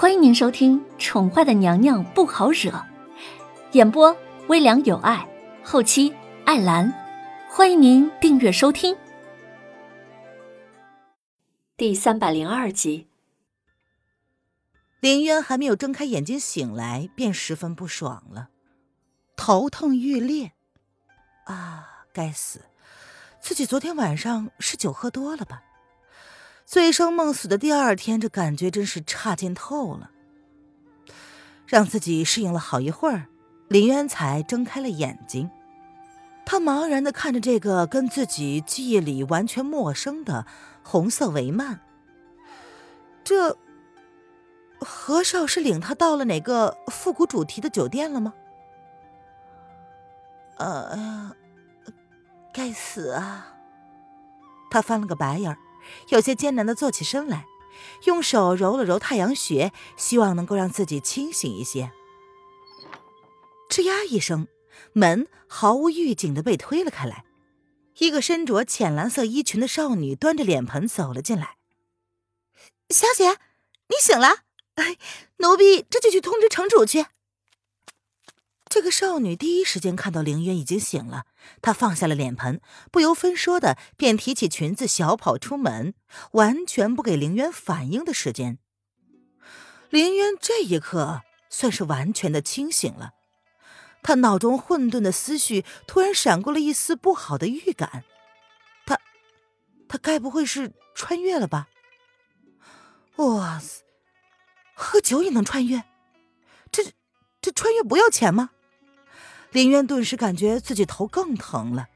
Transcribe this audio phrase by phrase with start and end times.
[0.00, 2.70] 欢迎您收听《宠坏的娘娘不好惹》，
[3.72, 5.28] 演播微凉有爱，
[5.64, 6.14] 后期
[6.44, 6.94] 艾兰。
[7.50, 8.96] 欢迎您订阅收听。
[11.76, 13.08] 第三百零二集，
[15.00, 18.50] 林渊还没有睁开眼睛醒来，便十分不爽了，
[19.34, 20.52] 头痛欲裂。
[21.46, 22.60] 啊，该死！
[23.40, 25.64] 自己昨天晚上是酒喝多了吧？
[26.68, 30.10] 醉生梦死的第二天，这感觉真是差劲透了。
[31.66, 33.24] 让自己适应了好一会儿，
[33.68, 35.50] 林渊才睁开了眼睛。
[36.44, 40.44] 他茫然的看着这个跟自己记忆里完全陌生的
[40.82, 41.78] 红色帷幔。
[43.24, 43.56] 这
[44.78, 48.34] 何少是领他到了哪个复古主题的酒店了吗？
[50.58, 51.34] 呃。
[52.52, 53.54] 该死啊！
[54.70, 55.56] 他翻了个白眼儿，
[56.08, 57.46] 有些艰难的坐起身来，
[58.04, 61.92] 用手揉了揉太阳穴，希望能够让自己清醒一些。
[63.68, 64.48] 吱呀一声，
[64.92, 67.24] 门毫无预警的被推了开来，
[67.98, 71.56] 一个身着浅蓝色衣裙的少女端着脸盆走了进来。
[72.90, 73.38] 小姐，
[73.88, 74.38] 你醒了？
[74.76, 74.96] 哎，
[75.38, 77.06] 奴婢这就去通知城主去。
[78.68, 81.24] 这个少女第一时间看到凌渊已经醒了，
[81.62, 82.60] 她放下了脸盆，
[82.92, 85.94] 不由分说的便提起裙子小跑出门，
[86.32, 88.58] 完全不给凌渊反应的时间。
[89.90, 93.14] 凌渊这一刻算是完全的清醒了，
[94.02, 98.04] 他脑中混沌的思绪突然闪过了一丝不好的预感，
[98.84, 99.00] 他，
[99.88, 101.68] 他该不会是穿越了吧？
[103.16, 103.82] 哇塞，
[104.74, 105.84] 喝酒也能穿越？
[106.70, 106.92] 这，
[107.40, 108.50] 这穿越不要钱吗？
[109.50, 111.88] 林渊顿时感觉自己头更疼了，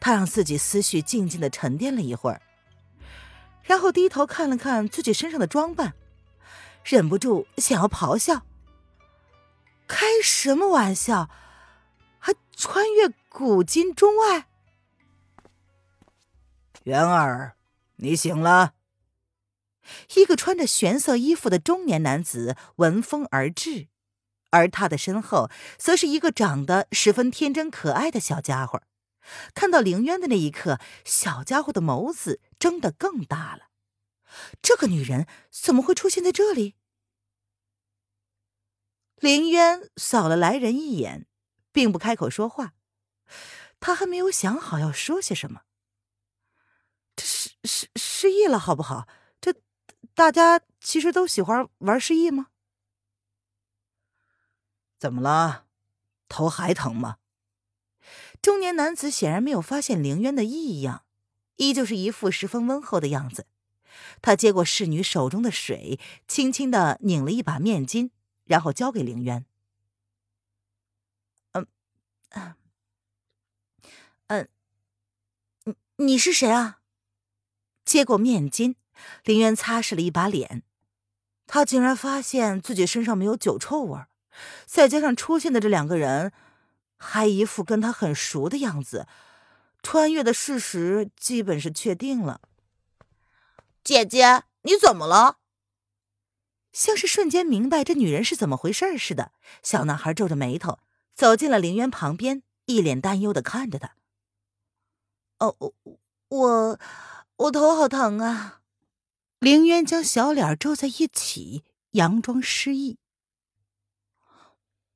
[0.00, 2.42] 他让自己思绪静静的沉淀了一会儿，
[3.62, 5.94] 然后低头看了看自己身上的装扮，
[6.84, 8.42] 忍不住想要咆哮
[9.88, 11.30] ：“开什么玩笑？
[12.18, 14.46] 还穿越古今中外？”
[16.84, 17.56] 元儿，
[17.96, 18.74] 你醒了。
[20.16, 23.88] 一个穿着玄色衣服的中年男子闻风而至。
[24.50, 28.82] 而他的身后，则是一个长得十分天真可爱的小家伙。
[29.54, 33.68] 看到凌渊的那一刻，小家伙的眸子睁得更大了。
[34.62, 36.74] 这个女人怎么会出现在这里？
[39.16, 41.26] 凌渊扫了来人一眼，
[41.72, 42.74] 并不开口说话。
[43.80, 45.62] 他还没有想好要说些什么。
[47.14, 49.08] 这失失失忆了，好不好？
[49.40, 49.54] 这
[50.14, 52.46] 大家其实都喜欢玩失忆吗？
[54.98, 55.64] 怎么了？
[56.28, 57.18] 头还疼吗？
[58.42, 61.04] 中年男子显然没有发现凌渊的异样，
[61.56, 63.46] 依旧是一副十分温厚的样子。
[64.20, 68.10] 他接过侍女手中的水，轻轻的拧了一把面巾，
[68.44, 69.44] 然后交给凌渊。
[71.52, 71.66] 嗯，
[74.26, 74.48] 嗯，
[75.64, 76.80] 你你是谁啊？
[77.84, 78.74] 接过面巾，
[79.24, 80.62] 凌渊擦拭了一把脸，
[81.46, 84.08] 他竟然发现自己身上没有酒臭味儿。
[84.66, 86.32] 再加上出现的这两个人，
[86.96, 89.06] 还一副跟他很熟的样子，
[89.82, 92.40] 穿越的事实基本是确定了。
[93.84, 95.38] 姐姐，你怎么了？
[96.72, 99.32] 像是瞬间明白这女人是怎么回事似的，
[99.62, 100.78] 小男孩皱着眉头
[101.14, 103.94] 走进了林渊旁边，一脸担忧的看着他。
[105.38, 105.74] 哦，我
[106.28, 106.78] 我
[107.36, 108.60] 我头好疼啊！
[109.38, 112.98] 凌渊将小脸皱在一起，佯装失忆。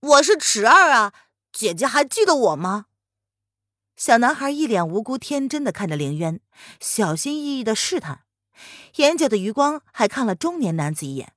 [0.00, 1.12] 我是池儿啊，
[1.50, 2.86] 姐姐还记得我吗？
[3.96, 6.40] 小男孩一脸无辜天真的看着凌渊，
[6.78, 8.24] 小心翼翼的试探，
[8.96, 11.32] 眼角的余光还看了中年男子一眼，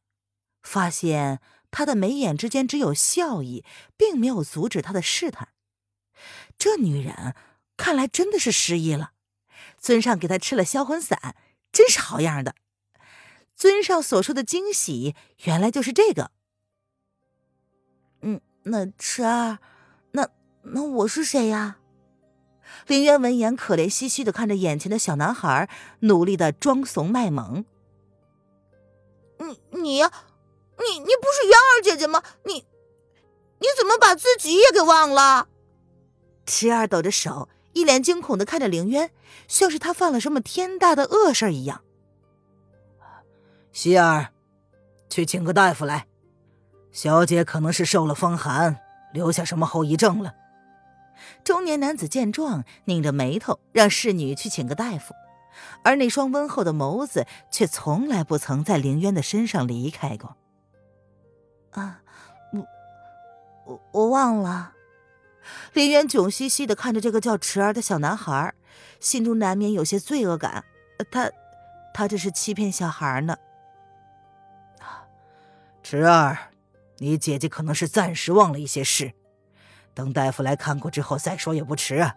[0.61, 3.65] 发现他的眉眼之间只有笑意，
[3.97, 5.49] 并没有阻止他的试探。
[6.59, 7.33] 这女人
[7.77, 9.13] 看来真的是失忆了，
[9.79, 11.35] 尊上给她吃了销魂散，
[11.71, 12.53] 真是好样的。
[13.55, 15.15] 尊上所说的惊喜，
[15.45, 16.31] 原来就是这个。
[18.63, 19.59] 那池儿，
[20.11, 20.29] 那
[20.61, 21.77] 那我是谁呀？
[22.87, 25.69] 林渊闻言，可怜兮兮的看着眼前的小男孩，
[26.01, 27.65] 努力的装怂卖萌。
[29.39, 32.21] 你你你你不是元儿姐姐吗？
[32.45, 32.65] 你
[33.59, 35.47] 你怎么把自己也给忘了？
[36.45, 39.11] 池儿抖着手，一脸惊恐的看着凌渊，
[39.47, 41.81] 像是他犯了什么天大的恶事一样。
[43.73, 44.29] 希儿，
[45.09, 46.07] 去请个大夫来。
[46.91, 48.77] 小姐可能是受了风寒，
[49.13, 50.35] 留下什么后遗症了。
[51.43, 55.13] 中年男子见状，拧着眉头，让侍女去请个大夫，
[55.83, 60.35] 而那双温厚的眸子却从来不曾在凌渊的身上离开过。
[61.71, 62.01] 啊，
[62.51, 62.67] 我
[63.65, 64.73] 我我忘了。
[65.73, 68.53] 林渊囧兮兮的看着这个叫池儿的小男孩，
[68.99, 70.63] 心中难免有些罪恶感。
[71.09, 71.31] 他，
[71.93, 73.37] 他这是欺骗小孩呢。
[75.81, 76.50] 池儿，
[77.01, 79.13] 你姐姐可能是暂时忘了一些事，
[79.95, 82.15] 等大夫来看过之后再说也不迟啊。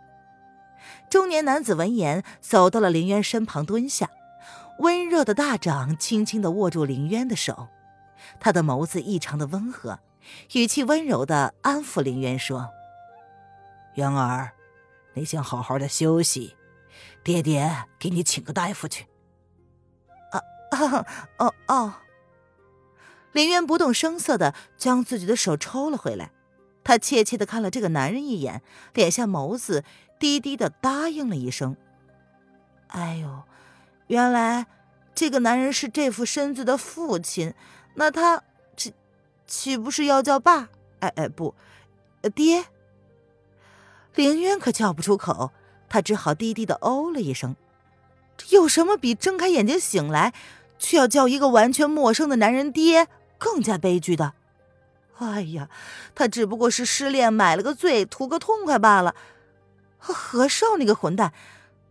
[1.09, 4.11] 中年男子闻言，走到了林渊身旁，蹲下，
[4.81, 7.69] 温热的大掌轻轻的握住林渊的手，
[8.39, 10.01] 他的眸子异常的温和，
[10.53, 12.69] 语气温柔的安抚林渊说。
[13.95, 14.53] 渊儿，
[15.15, 16.55] 你先好好的休息，
[17.23, 19.07] 爹爹给你请个大夫去。
[20.31, 20.41] 啊
[20.73, 21.07] 啊
[21.39, 21.95] 哦 哦！
[23.35, 26.31] 林渊不动声色的将自己的手抽了回来，
[26.83, 28.63] 他怯怯的看了这个男人一眼，
[28.95, 29.85] 敛下眸子，
[30.19, 31.77] 低低的答应了一声。
[32.87, 33.43] 哎呦，
[34.07, 34.67] 原来
[35.15, 37.53] 这个男人是这副身子的父亲，
[37.95, 38.45] 那他
[38.77, 38.95] 岂
[39.47, 40.69] 岂不是要叫爸？
[41.01, 41.55] 哎哎不，
[42.35, 42.65] 爹。
[44.15, 45.51] 凌渊可叫不出口，
[45.89, 47.57] 他只好低低的哦了一声。
[48.37, 50.33] 这有什么比睁开眼睛醒来，
[50.79, 53.09] 却要叫一个完全陌生的男人爹
[53.45, 54.33] 更加悲剧的？
[55.19, 55.69] 哎呀，
[56.15, 59.15] 他只不过是失恋买了个醉，图个痛快罢了。
[59.99, 61.35] 何少那个混蛋，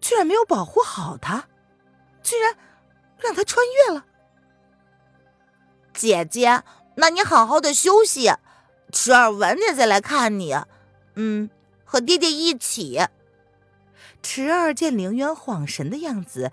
[0.01, 1.47] 居然没有保护好他，
[2.23, 2.57] 居然
[3.19, 4.05] 让他穿越了。
[5.93, 6.63] 姐姐，
[6.95, 8.31] 那你好好的休息，
[8.91, 10.55] 迟儿晚点再来看你。
[11.13, 11.51] 嗯。
[11.85, 12.99] 和爹爹一起。
[14.23, 16.51] 池儿见凌渊恍神的样子，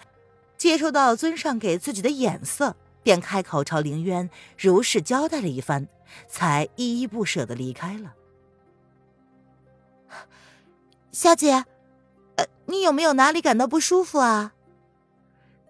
[0.59, 2.77] 接收到尊上给自己的眼色，
[3.11, 5.89] 便开口朝凌渊如实交代了一番，
[6.29, 8.15] 才依依不舍的离开了。
[11.11, 11.65] 小姐，
[12.37, 14.53] 呃，你有没有哪里感到不舒服啊？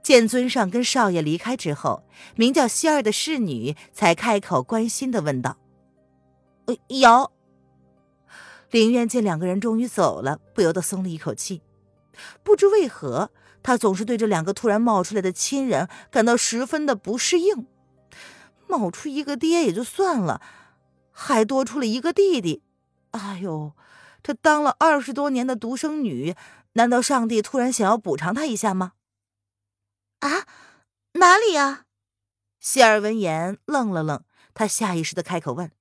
[0.03, 2.03] 见尊上跟少爷离开之后，
[2.37, 5.57] 名叫希儿的侍女才开口关心的问道：“，
[6.89, 7.33] 有。”
[8.71, 11.63] 林渊见两个人终于走了，不由得松了一口气。
[12.43, 13.31] 不知为何，
[13.63, 17.67] 他总是对这两个突然冒出来的亲人感到十分的不适应。
[18.67, 20.41] 冒出一个爹也就算了，
[21.11, 22.63] 还多出了一个弟弟。
[23.11, 23.73] 哎呦，
[24.23, 26.37] 这当了二十多年的独生女，
[26.75, 28.93] 难道上帝突然想要补偿她一下吗？
[30.21, 30.47] 啊，
[31.15, 31.87] 哪里呀？
[32.61, 34.23] 希尔闻言愣了愣，
[34.55, 35.73] 他下意识的开口问。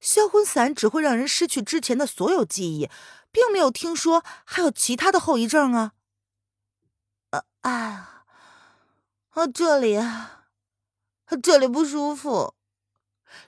[0.00, 2.88] 销魂散只会让人失去之前的所有记忆，
[3.30, 5.92] 并没有听说还有其他的后遗症啊！
[7.68, 8.24] 啊
[9.30, 9.42] 啊！
[9.42, 10.46] 啊，这里啊，
[11.42, 12.54] 这里不舒服。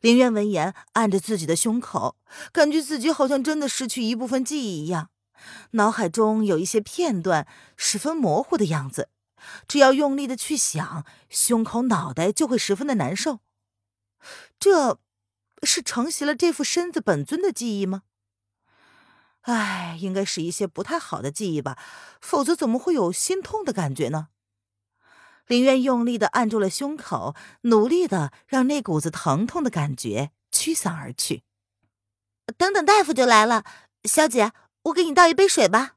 [0.00, 2.17] 林渊闻言按着自己的胸口，
[2.52, 5.11] 感觉自己好像真的失去一部分记忆一样，
[5.72, 7.46] 脑海中有一些片段
[7.76, 9.08] 十分模糊的样子，
[9.67, 13.40] 只要用力的去想，胸口、脑袋就会十分的难受。
[14.58, 14.99] 这。
[15.62, 18.05] 是承袭了这副身子本尊的记忆吗？
[19.42, 21.78] 唉，应该是一些不太好的记忆吧，
[22.20, 24.28] 否则怎么会有心痛的感觉呢？
[25.46, 31.42] 林渊用力的按住了胸口，努力的让那股子疼痛的感觉驱散而去。
[32.56, 33.64] 等等，大夫就来了。
[34.04, 34.52] 小姐，
[34.84, 35.96] 我给你倒一杯水吧。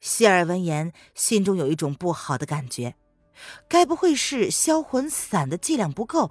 [0.00, 2.96] 希尔闻言，心中有一种不好的感觉，
[3.68, 6.30] 该不会是销魂散的剂量不够？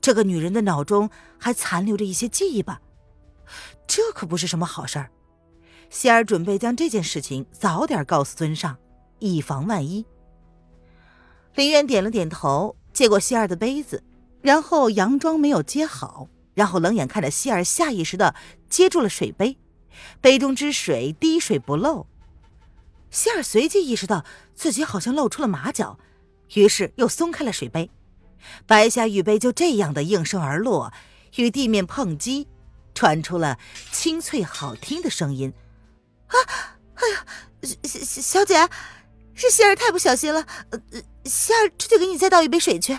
[0.00, 2.82] 这个女人的脑中还残留着一些记忆吧？
[3.86, 5.10] 这可不是什么好事儿。
[5.90, 8.76] 希儿准备将这件事情早点告诉尊上，
[9.18, 10.04] 以防万一。
[11.54, 14.02] 林渊点了点头，接过希儿的杯子，
[14.42, 18.34] 然后佯装没有接好，然后冷眼看着希儿下意识的
[18.68, 19.56] 接住了水杯，
[20.20, 22.06] 杯中之水滴水不漏。
[23.10, 24.24] 希儿随即意识到
[24.54, 25.98] 自己好像露出了马脚，
[26.54, 27.90] 于是又松开了水杯。
[28.66, 30.92] 白霞玉杯就这样的应声而落，
[31.36, 32.46] 与地面碰击，
[32.94, 33.58] 传出了
[33.90, 35.52] 清脆好听的声音。
[36.28, 36.34] 啊！
[36.94, 37.26] 哎呀，
[37.62, 38.68] 小小小姐，
[39.34, 40.46] 是希儿太不小心了。
[40.70, 40.80] 呃，
[41.24, 42.98] 希儿这就给你再倒一杯水去。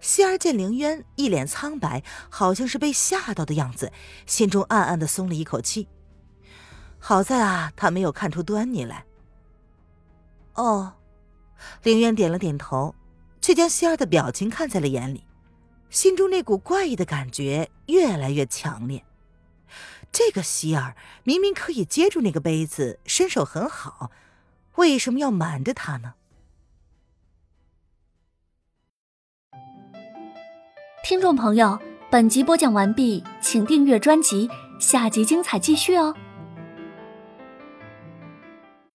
[0.00, 3.92] 希儿见凌渊一脸苍白，好像是被吓到的样子，
[4.26, 5.88] 心中暗暗的松了一口气。
[6.98, 9.04] 好在啊，他没有看出端倪来。
[10.54, 10.94] 哦，
[11.82, 12.94] 凌渊点了点头。
[13.40, 15.22] 却将希儿的表情看在了眼里，
[15.90, 19.04] 心中那股怪异的感觉越来越强烈。
[20.14, 20.94] 这个希尔
[21.24, 24.12] 明明可以接住那个杯子，身手很好，
[24.76, 26.14] 为什么要瞒着他呢？
[31.02, 31.80] 听众朋友，
[32.12, 36.14] 本集播讲完毕，请订阅专辑，下集精彩继续哦。